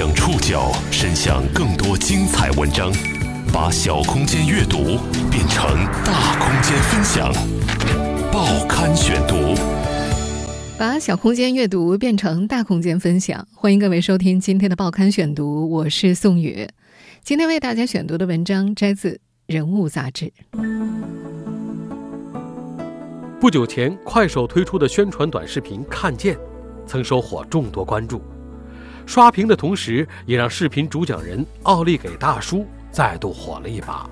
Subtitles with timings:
[0.00, 2.90] 将触角伸向更多精彩文章，
[3.52, 4.96] 把小空间阅读
[5.30, 7.30] 变成大空间分享。
[8.32, 9.54] 报刊选读，
[10.78, 13.46] 把小空间阅读变成大空间分享。
[13.54, 16.66] 欢迎各位收听今天的报刊选读，我是宋宇。
[17.22, 19.10] 今天为大家选读的文章摘自
[19.44, 20.32] 《人物》杂志。
[23.38, 26.34] 不久前，快手推出的宣传短视频《看见》，
[26.86, 28.22] 曾收获众多关注。
[29.06, 34.08] 刷屏的同时，也让视频主讲人奥利给大叔再度火了一把。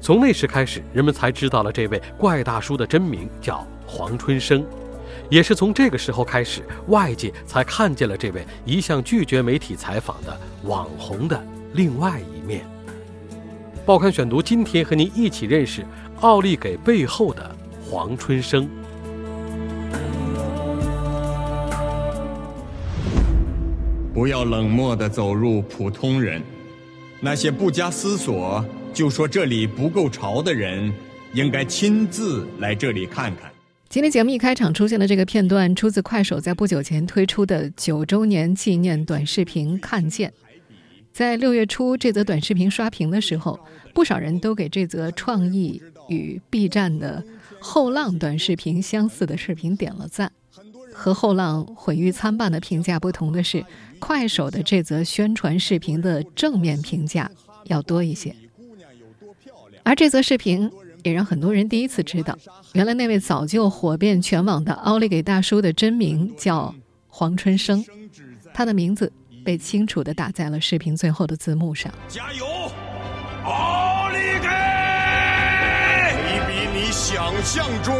[0.00, 4.64] 从那时开始，人们才知道了这位怪大叔的真名叫黄春生。
[5.30, 12.66] 也是从这个时候开始，外界才看见了这位一向拒绝媒体采访的网红的另外一面。
[13.86, 15.84] 报刊选读今天和您一起认识
[16.20, 18.68] 奥利给背后的黄春生。
[24.14, 26.40] 不要冷漠地走入普通人，
[27.20, 30.92] 那些不加思索就说这里不够潮的人，
[31.32, 33.50] 应该亲自来这里看看。
[33.88, 40.30] 今天节目一开场出现的这个片段，出自快手在不久前推出的九周年纪念短视频《看见》。
[41.12, 43.58] 在六月初，这则短视频刷屏的时候，
[43.92, 47.24] 不少人都给这则创意与 B 站的
[47.58, 50.30] 后浪短视频相似的视频点了赞。
[50.94, 53.64] 和后浪毁誉参半的评价不同的是，
[53.98, 57.30] 快手的这则宣传视频的正面评价
[57.64, 58.34] 要多一些。
[59.82, 60.70] 而这则视频
[61.02, 62.38] 也让很多人第一次知道，
[62.72, 66.74] 原来那位早就火遍全网的奥利给大叔的真名叫
[67.08, 67.84] 黄春生，
[68.54, 69.12] 他的名字
[69.44, 71.92] 被清楚地打在了视频最后的字幕上。
[72.08, 72.46] 加油，
[73.44, 74.48] 奥利给！
[76.24, 77.94] 你比你想象中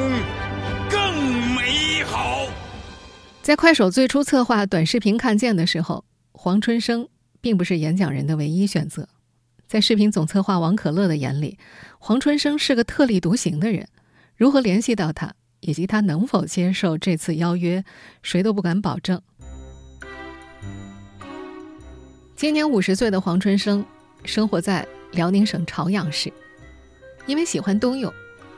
[3.45, 7.07] 在快手最初策划短视频《看见》的时候，黄春生
[7.43, 9.07] 并不是演讲人的唯一选择。
[9.67, 11.59] 在视频总策划王可乐的眼里，
[11.99, 13.87] 黄春生是个特立独行的人。
[14.35, 17.85] 如何联系到他，以及他能否接受这次邀约，
[18.23, 19.21] 谁都不敢保证。
[22.35, 23.85] 今年五十岁的黄春生
[24.25, 26.33] 生活在辽宁省朝阳市，
[27.27, 28.11] 因为喜欢冬泳，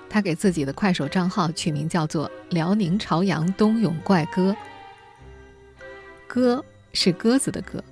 [0.08, 4.56] 他给自己的快手账号取名叫做“辽宁朝阳冬泳怪哥”。
[6.26, 7.82] 鸽是鸽子的鸽，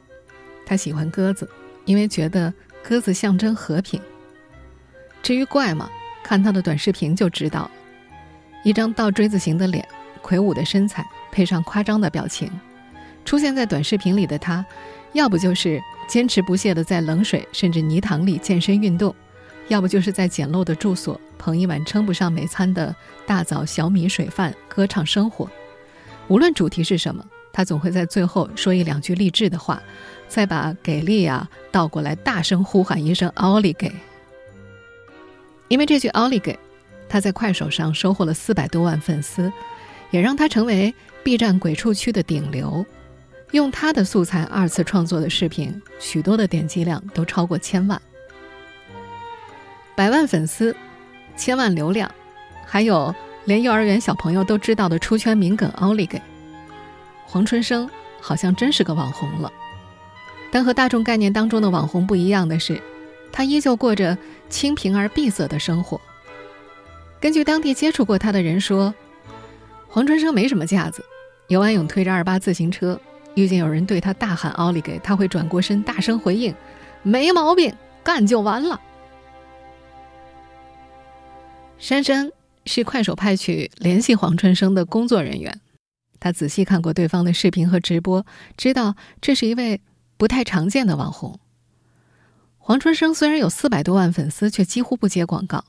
[0.66, 1.48] 他喜欢鸽子，
[1.84, 2.52] 因为觉得
[2.82, 4.00] 鸽子象征和平。
[5.22, 5.88] 至于怪嘛，
[6.22, 7.70] 看他的短视频就知道，
[8.64, 9.86] 一张倒锥子形的脸，
[10.20, 12.50] 魁梧的身材，配上夸张的表情，
[13.24, 14.64] 出现在短视频里的他，
[15.12, 19.14] 要不就是坚持不懈的在冷水甚至泥塘里健身运动，
[19.68, 22.94] 要不就是在简陋的住所捧一碗称不上美餐的
[23.26, 25.48] 大枣小米水饭，歌唱生活。
[26.28, 27.24] 无论主题是什么。
[27.54, 29.80] 他总会在最后说一两句励志的话，
[30.26, 33.90] 再把“给力啊”倒过来，大声呼喊一声“奥利给”。
[35.68, 36.58] 因为这句“奥利给”，
[37.08, 39.52] 他在快手上收获了四百多万粉丝，
[40.10, 40.92] 也让他成为
[41.22, 42.84] B 站鬼畜区的顶流。
[43.52, 48.02] 用他的素材二次创作的视频，许多的点击量都超过千万。
[49.94, 50.74] 百万粉丝，
[51.36, 52.10] 千万流量，
[52.66, 56.20] 还有连幼儿园小朋友都知道的出圈名梗“奥利给”。
[57.34, 57.90] 黄春生
[58.20, 59.52] 好像真是个网红了，
[60.52, 62.80] 但和大众概念当中的网红不一样的是，
[63.32, 64.16] 他依旧过着
[64.48, 66.00] 清贫而闭塞的生活。
[67.18, 68.94] 根据当地接触过他的人说，
[69.88, 71.04] 黄春生没什么架子，
[71.48, 73.00] 游完泳推着二八自行车，
[73.34, 76.54] 遇见有人对他大喊“奥利给”，他会转过身大声回应
[77.02, 77.74] ：“没毛病，
[78.04, 78.80] 干就完了。”
[81.80, 82.30] 珊珊
[82.64, 85.60] 是快手派去联系黄春生的工作人员。
[86.24, 88.24] 他仔细看过对方的视频和直播，
[88.56, 89.82] 知道这是一位
[90.16, 91.38] 不太常见的网红。
[92.56, 95.66] 黄春生虽然有四百多万粉丝，却几乎不接广告。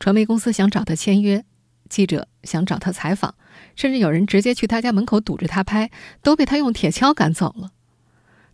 [0.00, 1.44] 传媒公司想找他签约，
[1.88, 3.36] 记者想找他采访，
[3.76, 7.70] 甚至有人直接去他家门口堵着他拍，都被他用铁锹赶走了。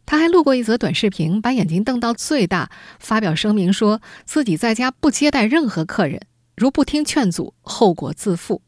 [0.04, 6.20] 他还录过一则短视频，把眼睛瞪到最大，发表声明说自己在家不接待任何客人，
[6.54, 8.60] 如不听劝阻，后果自负。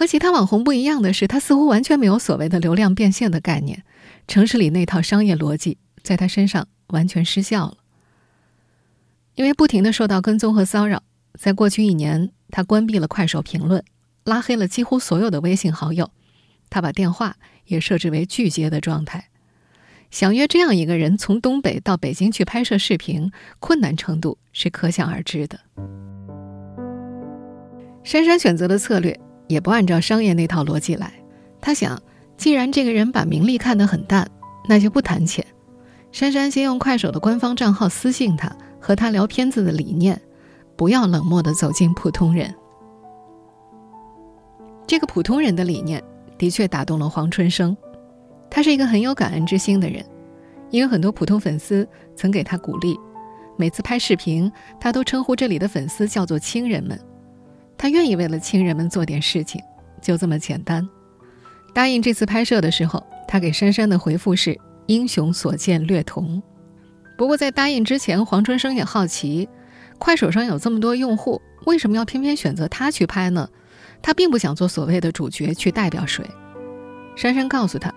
[0.00, 3.84] 和其他网红不一样的是，他似乎完全没有所谓的流量变现的概念，
[4.26, 7.76] 城市里那套商业逻辑在他身上完全失效了。
[9.34, 11.02] 因为不停的受到跟踪和骚扰，
[11.34, 13.84] 在过去一年，他关闭了快手评论，
[14.24, 16.10] 拉黑了几乎所有的微信好友，
[16.70, 17.36] 他把电话
[17.66, 19.28] 也设置为拒接的状态。
[20.10, 25.60] 想约这样一个人从东北到北京去拍摄视频，困难程度是可想而知的。
[28.02, 29.20] 珊珊选择的策略。
[29.50, 31.12] 也不按照商业那套逻辑来，
[31.60, 32.00] 他想，
[32.36, 34.30] 既然这个人把名利看得很淡，
[34.68, 35.44] 那就不谈钱。
[36.12, 38.48] 珊珊先用快手的官方账号私信他，
[38.80, 40.20] 和他聊片子的理念，
[40.76, 42.54] 不要冷漠的走进普通人。
[44.86, 46.00] 这个普通人的理念
[46.38, 47.76] 的确打动了黄春生，
[48.48, 50.04] 他是一个很有感恩之心的人，
[50.70, 52.96] 因为很多普通粉丝曾给他鼓励，
[53.56, 54.50] 每次拍视频，
[54.80, 56.96] 他都称呼这里的粉丝叫做亲人们，
[57.80, 59.58] 他愿意为了亲人们做点事情，
[60.02, 60.86] 就这么简单。
[61.72, 64.60] 答应这次拍摄的时候，他给珊珊的回复是。
[64.86, 66.42] 英雄所见略同，
[67.16, 69.48] 不过在答应之前，黄春生也好奇，
[70.00, 73.48] 快手上有这么多用户，为什么要偏偏选择他去拍呢？
[74.02, 76.28] 他并不想做所谓的主角去代表谁。
[77.14, 77.94] 珊珊告诉他，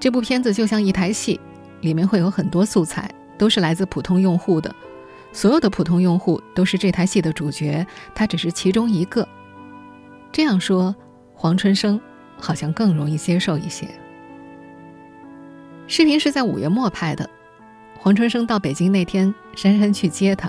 [0.00, 1.38] 这部片子就像一台戏，
[1.82, 4.74] 里面会有很多素材，都是来自普通用户的，
[5.34, 7.84] 所有的普通用户都是这台戏的主角，
[8.14, 9.28] 他只是其中一个。
[10.30, 10.94] 这样说，
[11.34, 12.00] 黄春生
[12.38, 13.88] 好像更容易接受一些。
[15.88, 17.28] 视频是在五月末拍的，
[17.98, 20.48] 黄春生到北京那天，珊珊去接他。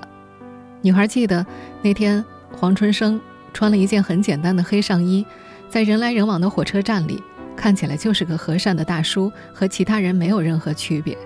[0.82, 1.44] 女孩记得
[1.82, 2.24] 那天，
[2.56, 3.20] 黄春生
[3.54, 5.26] 穿了一件很简单的黑上衣，
[5.68, 7.24] 在人来人往的火车站里，
[7.56, 11.18] 看起来就是个和善的大叔，和其他人没有任何区别。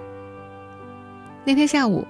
[1.43, 2.07] 那天下午，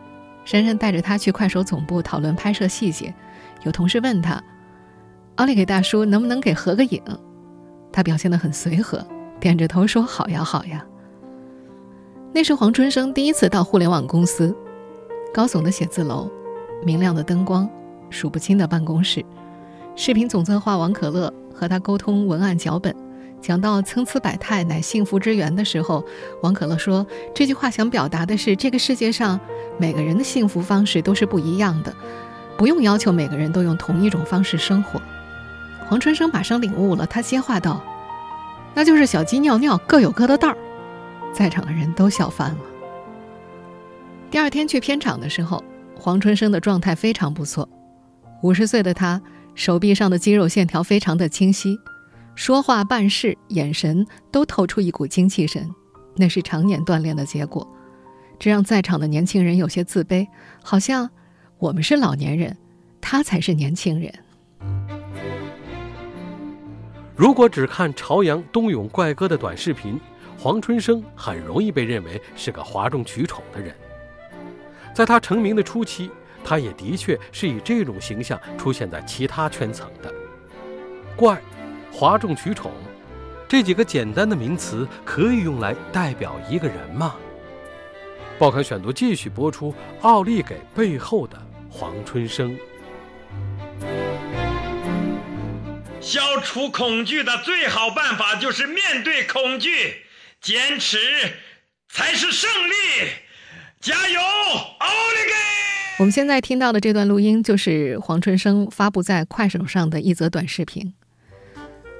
[0.49, 3.13] 珊珊带着他去快手总部讨论拍摄细节，
[3.61, 4.43] 有同事问他
[5.37, 6.99] ：“奥利给大叔能不能给合个影？”
[7.93, 9.05] 他表现得很随和，
[9.39, 10.83] 点着头说：“好呀，好呀。”
[12.33, 14.55] 那是黄春生第一次到互联网公司，
[15.31, 16.27] 高耸的写字楼，
[16.83, 17.69] 明亮的灯光，
[18.09, 19.23] 数不清的办公室。
[19.95, 22.95] 视频总策划王可乐和他沟通文案脚本，
[23.39, 26.03] 讲到“参差百态乃幸福之源”的时候，
[26.41, 27.05] 王可乐说
[27.35, 29.39] ：“这句话想表达的是，这个世界上
[29.79, 31.95] 每个人的幸福方式都是不一样的，
[32.57, 35.01] 不用要求每个人都用同一种方式生活。”
[35.87, 37.81] 黄春生马上领悟了，他接话道
[38.75, 40.57] ：“那就是小鸡尿尿各有各的道儿。”
[41.33, 42.59] 在场的人都笑翻了。
[44.29, 45.63] 第二天去片场的时候，
[45.95, 47.67] 黄春生的状态非常不错。
[48.43, 49.19] 五十岁的他，
[49.55, 51.79] 手臂上的肌肉线条非常的清晰，
[52.35, 55.67] 说话办事眼神都透出一股精气神，
[56.15, 57.67] 那是常年锻炼的结果。
[58.39, 60.25] 这让在场的年轻人有些自卑，
[60.63, 61.09] 好像
[61.57, 62.57] 我们是老年人，
[62.99, 64.11] 他才是年轻人。
[67.15, 69.99] 如果只看朝阳冬泳怪哥的短视频。
[70.41, 73.75] 黄春生很容易被认为是个哗众取宠的人，
[74.95, 76.09] 在他成名的初期，
[76.45, 80.09] 他也的确是以这种形象出现在其他圈层的。
[81.13, 81.41] 怪、
[81.91, 82.71] 哗众取宠，
[83.49, 87.15] 这几个简单的名词可以用来代表一个人吗？
[88.39, 91.37] 报刊选读继续播出奥利给背后的
[91.69, 92.57] 黄春生。
[95.99, 99.69] 消除恐惧的最好办法就是面对恐惧。
[100.41, 100.97] 坚持
[101.89, 103.09] 才是胜利，
[103.81, 105.33] 加油，奥利给！
[105.99, 110.93] 我们现在听到的这段录音，就是黄春生发布在快手上的一则短视频。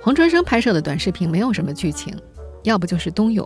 [0.02, 2.18] 黄春生拍摄的短视频没有什么剧情，
[2.64, 3.46] 要不就是冬泳，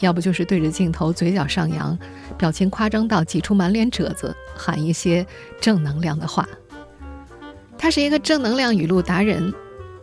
[0.00, 1.98] 要不就是对着镜头嘴角上扬，
[2.36, 5.26] 表情夸张到挤出满脸褶子，喊一些
[5.60, 6.46] 正能量的话。
[7.76, 9.52] 他是一个正能量语录达人，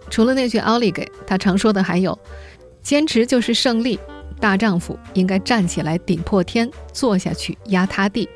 [0.10, 2.18] 除了那句“奥利给”，他常说的还有
[2.82, 4.00] “坚持就是胜利”。
[4.40, 8.30] 大丈夫应该站起来顶破天，坐下去压塌地。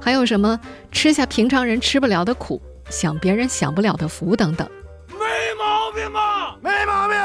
[0.00, 4.68] 还有什么吃下平常人吃不了的苦，享别人享不了的福等等。
[5.08, 5.24] 没
[5.58, 6.56] 毛病吧？
[6.60, 7.16] 没毛病，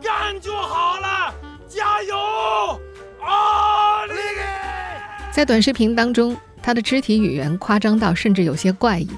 [0.00, 1.34] 干就好了，
[1.68, 2.14] 加油！
[5.34, 9.08] 在短视频当中，他的肢体语言夸张到甚至有些怪异，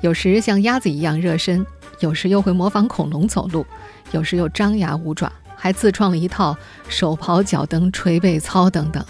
[0.00, 1.66] 有时像鸭子一样热身，
[2.00, 3.66] 有时又会模仿恐龙走路，
[4.10, 5.30] 有时又张牙舞爪。
[5.54, 6.56] 还自创了一套
[6.88, 9.04] 手刨脚蹬捶背操等等，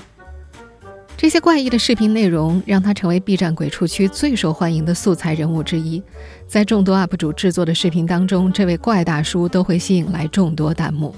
[1.16, 6.02] 这些怪异的视频内容让他成为 B 站鬼畜区最受欢迎的素材人物之一。
[6.48, 11.14] 在众多 UP 主制作的视频当中，这位怪大叔都会吸引来众多弹幕。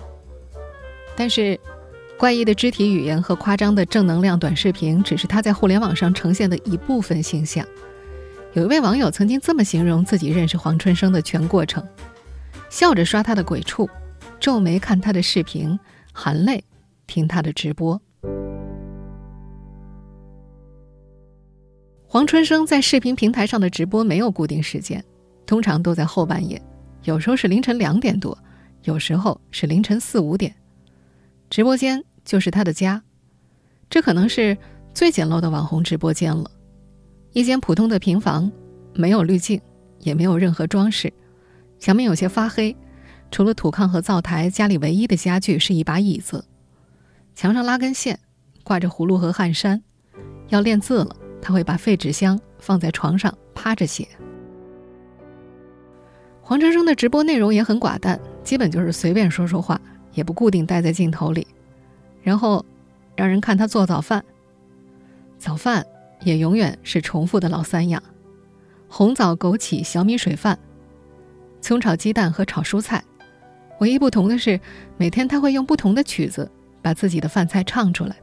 [1.16, 1.58] 但是，
[2.20, 7.66] 怪异的肢体语言和夸张的正能量短视频只是他在互联网上呈现的一部分形象。
[8.52, 11.82] 有一位网友曾经这么形容自己认识黄春生的全过程：
[12.68, 13.88] 笑着刷他的鬼畜。
[14.38, 15.80] 皱眉看他的视频，
[16.12, 16.62] 含泪
[17.06, 17.98] 听他的直播。
[22.06, 25.02] 黄春生在视频平台上的直播没有固定时间，
[25.46, 26.60] 通常都在后半夜，
[27.04, 28.36] 有时候是凌晨两点多，
[28.82, 30.54] 有时候是凌晨四五点。
[31.48, 32.00] 直播间
[32.30, 33.02] 就是他的家，
[33.90, 34.56] 这可能是
[34.94, 36.48] 最简陋的网红直播间了。
[37.32, 38.48] 一间普通的平房，
[38.94, 39.60] 没有滤镜，
[39.98, 41.12] 也没有任何装饰，
[41.80, 42.76] 墙面有些发黑。
[43.32, 46.44] 除了土炕和灶台，家里唯一的家具是一把椅子。
[47.34, 48.16] 墙上拉根线，
[48.62, 49.82] 挂着葫芦和汗衫。
[50.50, 54.06] 要练字了，他会把废纸箱放在床上趴着写。
[56.40, 59.80] 黄春生的直播内容也很寡淡，基本就是随便说说话，
[60.12, 61.44] 也不固定待在镜头里，
[62.22, 62.64] 然后
[63.16, 64.24] 让人看他做早饭。
[65.38, 65.84] 早饭
[66.22, 68.02] 也永远是重复的老三样：
[68.88, 70.58] 红枣枸杞小米水饭、
[71.60, 73.02] 葱炒鸡蛋和炒蔬菜。
[73.80, 74.60] 唯一不同的是，
[74.98, 76.50] 每天他会用不同的曲子
[76.82, 78.16] 把自己的饭菜唱出来，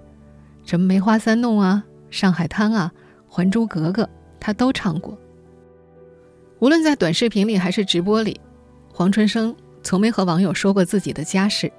[0.64, 2.92] 什么梅花三弄啊、上海滩啊、
[3.28, 4.08] 还珠格格，
[4.40, 5.18] 他都唱过。
[6.60, 8.40] 无论在短视频里还是直播里，
[8.94, 11.72] 黄春生从没和网友说过自己的家事。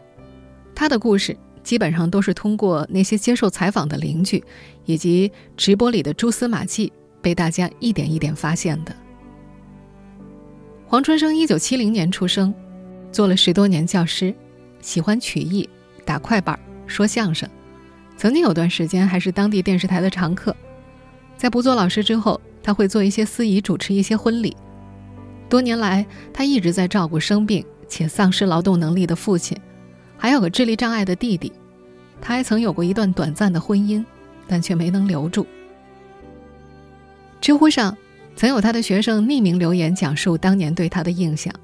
[0.75, 4.42] 他的故事基本上都是通过那些接受采访的邻居，
[4.84, 8.94] 以及直播里的蛛丝马迹被大家一点一点发现的。
[10.86, 12.54] 黄春生一九七零年出生，
[13.12, 14.34] 做了十多年教师，
[14.80, 15.68] 喜欢曲艺，
[16.04, 17.48] 打快板，说相声，
[18.16, 20.56] 曾经有段时间还是当地电视台的常客。
[21.36, 24.56] 在不做老师之后，他会做一些司仪，主持一些婚礼。
[25.48, 29.56] 多年来，他一直在照顾生病且丧失劳动能力的父亲，
[30.18, 31.50] 还有个智力障碍的弟弟。
[32.20, 34.04] 他还曾有过一段短暂的婚姻，
[34.46, 35.46] 但却没能留住。
[37.40, 37.96] 知乎上
[38.37, 41.54] 曾有他的学生匿名留言讲述当年对他的印象。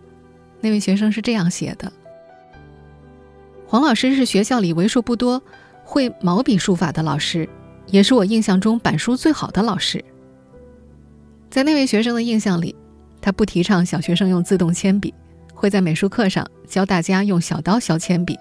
[0.61, 1.93] 那位学生是这样写的
[3.67, 5.43] ：“黄老师是学校里为数不多
[5.83, 7.49] 会毛笔书法的老师，
[7.89, 10.03] 也是我印象中板书最好的老师。”
[11.51, 12.75] 在那位学生的印象里。
[13.21, 15.15] 他不提倡小学生用自动铅笔，
[15.65, 18.39] 会在美术课上教大家用小刀削铅笔。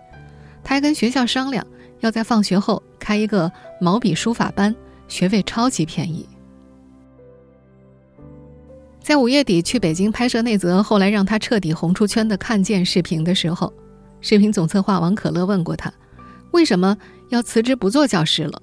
[0.62, 1.66] 他还跟学校商量，
[2.02, 3.50] 要在放学后开一个
[3.80, 4.76] 毛笔书法班，
[5.08, 6.28] 学费超级便宜。
[9.00, 13.72] 在五月底去北京拍摄那则后来让他彻底红出圈的《看见》视频的时候，
[14.20, 15.90] 视频总策划王可乐问过他，
[16.52, 16.98] 为什么
[17.30, 18.62] 要辞职不做教师了？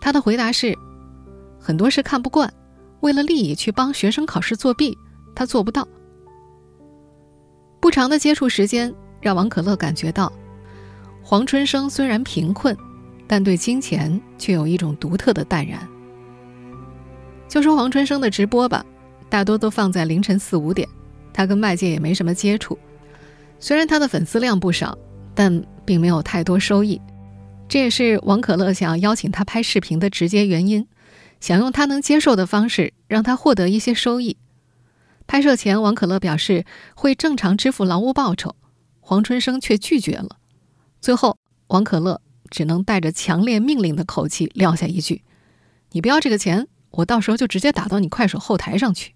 [0.00, 0.74] 他的回答是：
[1.60, 2.50] 很多事看不惯，
[3.00, 4.96] 为了利益去帮学生考试作弊。
[5.34, 5.86] 他做不到。
[7.84, 10.32] 不长的接触时间让王可乐感觉到，
[11.22, 12.74] 黄春生虽然贫困，
[13.26, 15.86] 但对金钱却有一种独特的淡然。
[17.46, 18.82] 就说黄春生的直播吧，
[19.28, 20.88] 大多都放在凌晨四五点，
[21.30, 22.78] 他跟外界也没什么接触。
[23.60, 24.96] 虽然他的粉丝量不少，
[25.34, 26.98] 但并没有太多收益。
[27.68, 30.88] 这也是王可乐想要邀请他拍视频的直接原因，
[31.38, 34.38] 想用他能接受的方式让他获得一些收益。
[35.26, 36.64] 拍摄前，王可乐表示
[36.94, 38.56] 会正常支付劳务报酬，
[39.00, 40.38] 黄春生却拒绝了。
[41.00, 41.38] 最后，
[41.68, 45.22] 王可乐只能带着强烈命令的口气撂下一句
[45.92, 49.14] ：“你不要这个钱，我到时候就直接打到你快手后台上去。”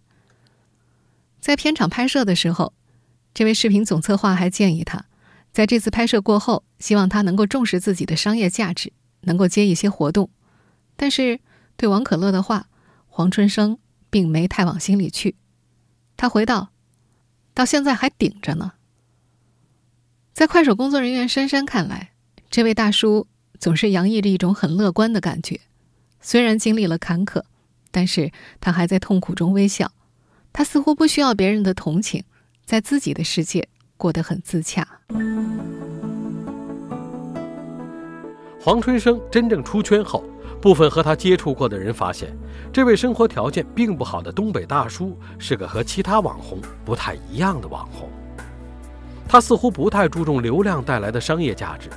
[1.41, 2.73] 在片场拍摄的时候，
[3.33, 5.05] 这位视频总策划还建议他，
[5.53, 10.31] 在这次拍摄过后，希望他能够重视自己的商业价值，能够接一些活动。
[10.97, 11.39] 但是，
[11.77, 12.69] 对王可乐的话，
[13.07, 13.79] 黄春生
[14.11, 15.37] 并没太往心里去。
[16.19, 16.71] 他回道
[17.55, 18.73] ：“到现在还顶着呢。”
[20.35, 22.11] 在快手工作人员珊珊看来，
[22.51, 25.61] 这位大叔总是洋溢着一种很乐观的感觉。
[26.21, 27.45] 虽然经历了坎坷，
[27.93, 29.93] 但是他还在痛苦中微笑。
[30.53, 32.25] 他似乎不需要别人的同情，
[32.65, 34.87] 在自己的世界过得很自洽。
[38.61, 40.25] 黄春生真正出圈后。
[40.61, 42.37] 部分和他接触过的人发现，
[42.73, 48.09] 这位生活条件并不好的东北大叔是个和其他网红不太一样的网红。
[49.29, 51.91] 他似乎不太注重流量带来的商业价值，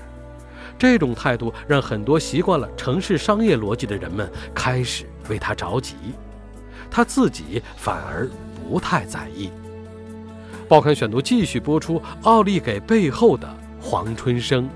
[0.78, 5.96] 这种态度让很多习惯了城市商业逻辑的人们开始为他着急，
[6.90, 8.30] 他自己反而
[8.70, 9.50] 不太在意。
[10.68, 13.50] 报刊选读继续播出奥利给背后的
[13.82, 14.70] 黄春生。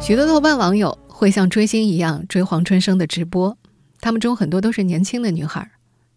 [0.00, 3.56] 许多豆瓣网友会像追星一样追黄春生的直播，
[4.00, 5.70] 他们中很多都是年轻的女孩，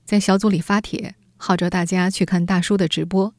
[0.06, 3.36] 在小组里发帖号召大家去看大叔的直播，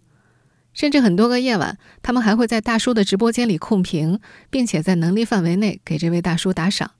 [0.74, 4.20] 甚至很多个夜晚，他们还会在大叔的直播间里控屏，
[4.50, 6.92] 并且在能力范围内给这位大叔打赏。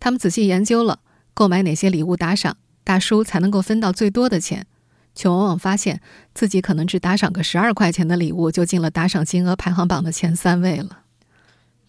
[0.00, 1.00] 他们仔细研究了
[1.32, 4.66] 购买哪些礼物打赏大叔才能够分到最多的钱，
[5.14, 6.00] 却往往发现
[6.34, 11.02] 自己可能只打赏个十二块钱的礼物，就进了打赏金额排行榜的前三位了。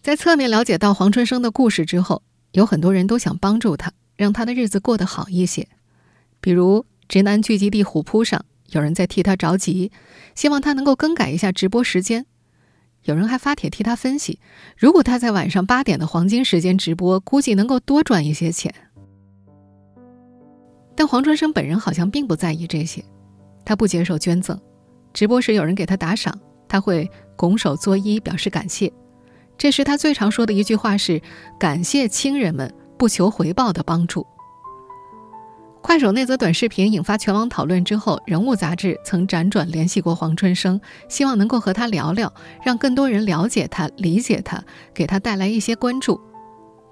[0.06, 2.22] 在侧面了解到黄春生的故事之后，
[2.52, 5.66] 有很多人都想帮助他，让他的日子过得好一些。
[6.40, 9.90] 比如，直男聚集地虎扑上有人在替他着急，
[10.36, 12.24] 希望他能够更改一下直播时间。
[13.02, 14.38] 有人还发帖替他分析，
[14.78, 18.72] 如果他在晚上八点的黄金时间直播，估计能够多赚一些钱。
[20.94, 23.04] 但黄春生本人好像并不在意这些，
[23.64, 24.56] 他不接受捐赠。
[25.12, 28.92] 直播时有人给他打赏，他会拱手作揖表示感谢。
[29.58, 31.20] 这时他最常说的一句话是
[31.58, 34.26] ：“感谢亲人们不求回报的帮助。”
[35.80, 44.60] 快手那则短视频引发全网讨论之后，《人物》杂志曾辗转联系过黄春生，希望能够和他聊聊，让更多人了解他、理解他，
[44.92, 46.20] 给他带来一些关注。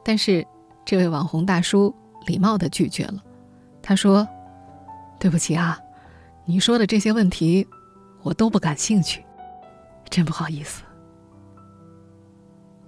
[0.05, 0.47] 但是，
[0.85, 1.93] 这位网红大叔
[2.27, 3.21] 礼貌地拒绝了。
[3.83, 4.29] 他说
[5.19, 5.77] ：“对不起啊，
[6.45, 7.67] 你说的这些问题，
[8.23, 9.25] 我都不感兴趣，
[10.09, 10.84] 真不好意思。”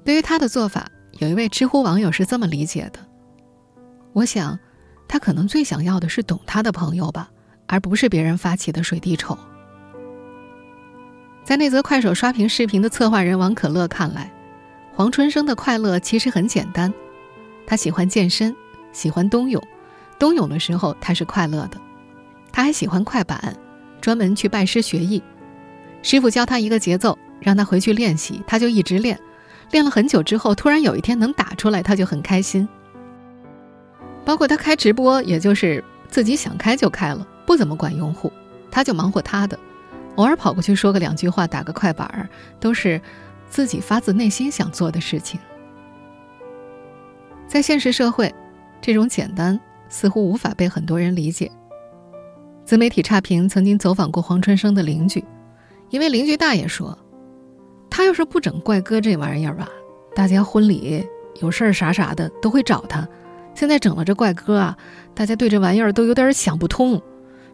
[0.07, 3.01] 对于他的做法，有一位知乎网友是这么理解的
[4.15, 4.57] ：“我想，
[5.09, 7.29] 他可能最想要的是懂他的朋友吧，
[7.67, 9.37] 而不是别人发起的水滴筹。”
[11.43, 14.33] 在那则快手刷屏视频的策划人王可乐看来，
[14.95, 16.95] 黄春生的快乐其实很简单，
[17.67, 18.55] 他喜欢健身，
[18.93, 19.61] 喜欢冬泳。
[20.21, 21.81] 冬泳的时候，他是快乐的。
[22.53, 23.57] 他还喜欢快板，
[24.01, 25.21] 专门去拜师学艺。
[26.03, 29.19] 师傅教他一个节奏，让他回去练习，他就一直练。
[29.71, 32.69] 练了很久之后，突然有一天能打出来，他就很开心。
[34.25, 38.33] 包括他开直播，也就是自己想开就开了，不怎么管用户，
[38.71, 39.59] 他就忙活他的，
[40.17, 43.01] 偶尔跑过去说个两句话，打个快板儿，都是
[43.49, 45.39] 自己发自内心想做的事情。
[47.47, 48.35] 在现实社会，
[48.81, 49.59] 这种简单。
[49.89, 51.49] 似乎无法被很多人理解。
[52.65, 55.25] 自媒体差评曾经走访过黄春生的邻居，
[55.91, 56.99] 一位邻居大爷说
[57.97, 59.71] ：“他要是不整怪哥这玩意儿吧，
[60.15, 61.03] 大家婚礼
[61.41, 63.09] 有事儿啥啥的都会找他。
[63.55, 64.76] 现在整了这怪哥啊，
[65.15, 67.00] 大家对这玩意儿都有点想不通。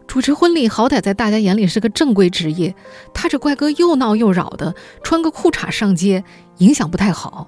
[0.05, 2.75] 主持婚礼好歹在大家眼里是个正规职业，
[3.13, 6.25] 他这怪哥又闹又扰的，穿个裤衩上街，
[6.57, 7.47] 影响不太好。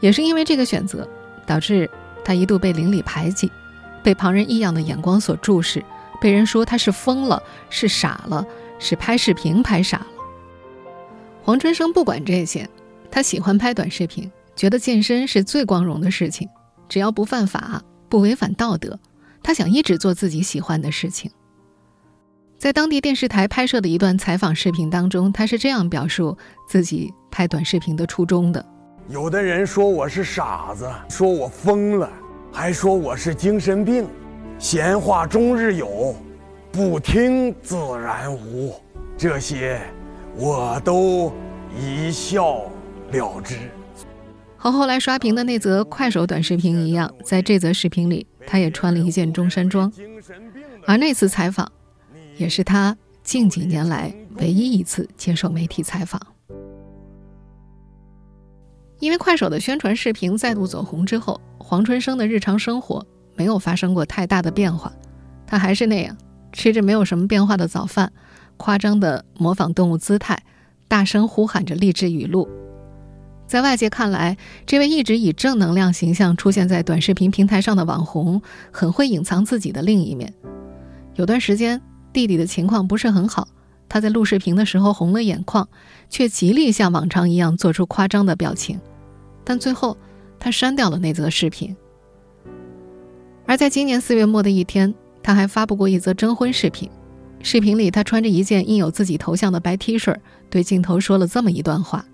[0.00, 1.08] 也是因为这个选择。”
[1.46, 1.88] 导致
[2.24, 3.48] 他一度被邻里排挤，
[4.02, 5.84] 被旁人异样的眼光所注视，
[6.20, 7.40] 被人说他是疯了，
[7.70, 8.44] 是傻了，
[8.80, 10.06] 是拍视频拍傻了。
[11.42, 12.68] 黄春生不管这些，
[13.10, 16.48] 他喜欢拍短视频，觉得健身是最光荣的事情，
[16.88, 18.98] 只要不犯法、不违反道德，
[19.42, 21.30] 他想一直做自己喜欢的事情。
[22.58, 26.36] 在当地电视台拍摄的一段采访视频当中，他是这样表述
[26.68, 28.64] 自己拍短视频的初衷的。
[29.08, 32.08] 有的人说我是傻子，说我疯了，
[32.52, 34.06] 还说我是精神病，
[34.58, 36.14] 闲话终日有，
[36.72, 38.74] 不听自然无，
[39.18, 39.80] 这些
[40.36, 41.32] 我都
[41.76, 42.62] 一笑
[43.10, 43.56] 了之。
[44.56, 49.92] 和后来刷屏的那则快手短视频一样，在这则视频里，他也穿了一件中山装，
[50.86, 51.70] 而那次采访，
[52.36, 56.20] 也是他近几年来唯一一次接受媒体采访。
[59.00, 63.04] 因为快手的宣传视频再度走红之后，黄春生的日常生活
[63.34, 64.92] 没有发生过太大的变化，
[65.46, 66.16] 他还是那样
[66.52, 68.12] 吃着没有什么变化的早饭，
[68.56, 70.42] 夸张的模仿动物姿态，
[70.88, 72.48] 大声呼喊着励志语录。
[73.46, 80.32] 在外界看来，这位一直以正能量形象出现在短视频平台上的网红，很会隐藏自己的另一面。
[81.16, 81.82] 有段时间，
[82.12, 83.48] 弟弟的情况不是很好，
[83.88, 85.68] 他在录视频的时候红了眼眶，
[86.08, 88.80] 却极力像往常一样做出夸张的表情。
[89.42, 89.96] 但最后，
[90.38, 91.76] 他删掉了那则视频。
[93.46, 94.94] 而在今年四月末的一天，
[95.30, 96.90] 他还发布过一则征婚视频。
[97.40, 100.12] 视频里，他穿着一件印有自己头像的白 T 恤，
[100.50, 102.04] 对镜头说了这么一段话：“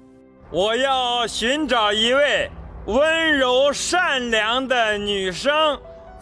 [0.52, 2.50] 我要寻找一位
[2.85, 5.50] 温柔善良的女生，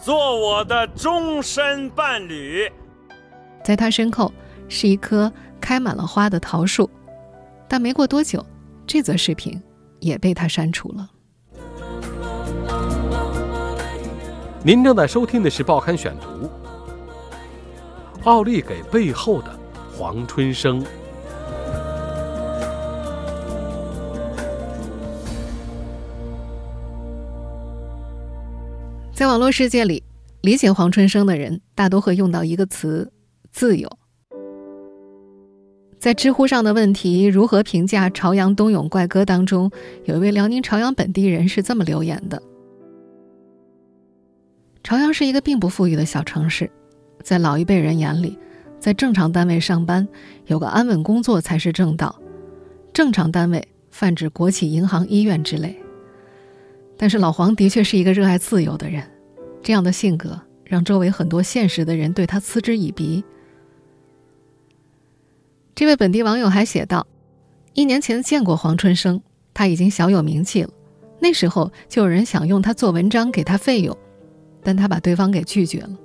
[0.00, 2.70] 做我的终身伴侣。”
[3.64, 4.32] 在他身后
[4.68, 6.88] 是一棵开满了花的桃树，
[7.66, 8.46] 但没过多久，
[8.86, 9.60] 这则视频。
[9.98, 11.10] 也被他删除了。
[14.62, 16.46] 您正在收听的是《报刊选读》。
[18.24, 19.54] 奥利给背后的
[19.92, 20.82] 黄春生。
[29.12, 30.02] 在网络世界里，
[30.40, 33.12] 理解黄春生的人大多会用到一个词：
[33.52, 33.90] 自由。
[35.98, 39.70] 在知乎上的问题“如何评价朝阳冬泳怪哥”当中，
[40.04, 42.42] 有一位辽宁朝阳本地人是这么留言的
[44.82, 46.70] ：“朝阳是一个并不富裕的小城市，
[47.24, 48.38] 在老一辈人眼里，
[48.78, 50.06] 在正常单位上班，
[50.46, 52.14] 有个安稳工作才是正道。
[52.92, 55.74] 正常单位泛指国企、银行、医院之类。
[56.98, 59.02] 但是老黄的确是一个热爱自由的人，
[59.62, 63.24] 这样的性格让周围很多现实的人对他嗤之以鼻。”
[65.74, 67.06] 这位本地网友还写道
[67.72, 69.20] ：“一年前见过黄春生，
[69.54, 70.70] 他已经小有名气了。
[71.20, 73.96] 那时候就有人想用他做文章给他费用，
[74.62, 75.98] 但他把对方给拒绝了。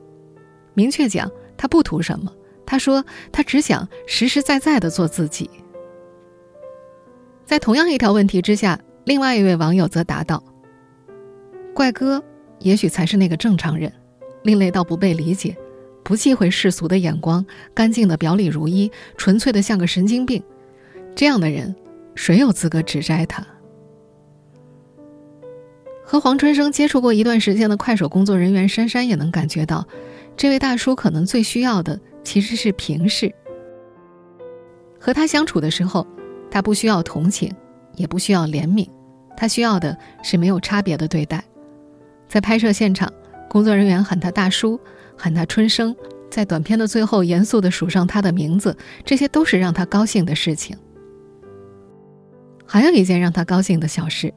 [0.80, 2.32] 明确讲，他不图什么。
[2.66, 5.50] 他说他只想实实在在的做自己。
[7.44, 10.42] 在同样一条问题之下，另外一位网友则答道
[11.76, 12.24] ：“怪哥
[12.60, 13.92] 也许才是那个正常人，
[14.44, 15.58] 另类到不被理解，
[16.02, 20.42] 不忌讳世俗的眼光，干净的表里如一，纯粹的像个神经病。
[21.14, 21.76] 这样的人，
[22.16, 23.46] 谁有资格指摘他？”
[26.06, 29.86] 和黄春生接触过一段时间的快手工作人员珊珊也能感觉到，
[30.40, 33.30] 这位大叔可能最需要的其实是平视。
[34.98, 36.08] 和他相处的时候，
[36.50, 37.54] 他不需要同情，
[37.96, 38.88] 也不需要怜悯，
[39.36, 41.44] 他需要的是没有差别的对待。
[42.30, 43.12] 在拍摄现场，
[43.50, 44.80] 工作人员喊他大叔，
[45.18, 45.94] 喊他春生，
[46.32, 50.78] 在短片的最后严肃地数上他的名字，这些都是让他高兴的事情。
[52.66, 54.34] 还有一件让他高兴的小事。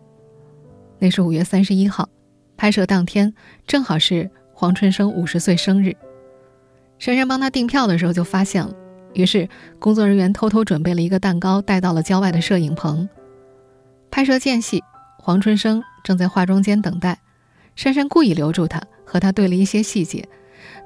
[0.99, 2.09] 那是五月三十一号，
[2.57, 3.33] 拍摄当天
[3.69, 4.29] 正好是
[4.63, 5.97] 黄春生五十岁生日。
[7.01, 8.73] 珊珊帮他订票的时候就发现了，
[9.13, 9.49] 于是
[9.81, 13.09] 工作人员偷偷准备了一个蛋糕带到了郊外的摄影棚。
[14.09, 14.81] 拍摄间隙，
[15.19, 17.19] 黄春生正在化妆间等待，
[17.75, 20.29] 珊珊故意留住他，和他对了一些细节，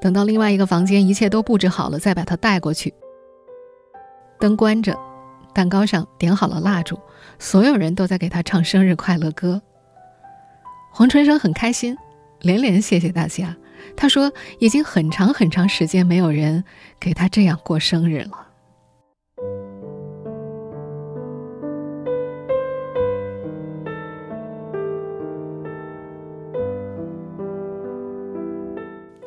[0.01, 2.95] 等到另外一个房间一切都布置好了，再把他带过去。
[4.41, 4.99] 灯关着，
[5.53, 6.99] 蛋糕上点好了蜡烛，
[7.39, 9.61] 所有人都在给他唱生日快乐歌。
[10.91, 11.95] 黄春生很开心，
[12.41, 13.55] 连连谢谢大家。
[13.95, 16.65] 他说：“已经很长很长时间没有人
[16.99, 18.31] 给他这样过生日了。”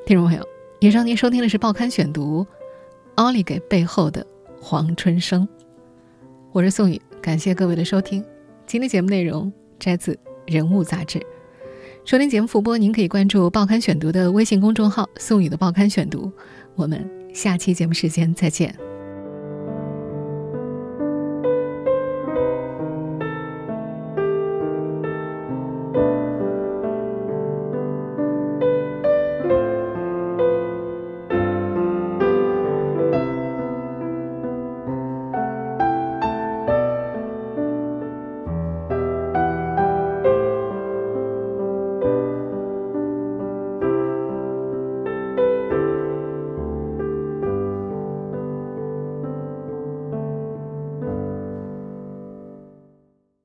[0.06, 0.44] 听众朋友，
[0.80, 2.44] 以上您收听的是《报刊选读》，
[3.14, 4.26] 奥利给背后的
[4.60, 5.48] 黄春生。
[6.52, 8.26] 我是宋宇，感谢各位的收听。
[8.66, 10.14] 今天节目内容摘自
[10.48, 11.24] 《人物》杂志。
[12.06, 16.32] 收听节目复播，您可以关注《报刊选读》的微信公众号“宋宇的报刊选读”。
[16.76, 18.89] 我们下期节目时间再见。